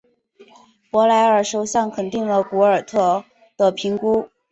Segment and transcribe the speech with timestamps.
[0.89, 3.23] 布莱尔首相肯定了古尔德
[3.55, 4.27] 的评估。